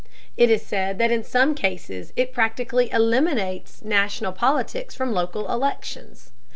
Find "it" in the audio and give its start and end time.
0.35-0.49, 2.15-2.33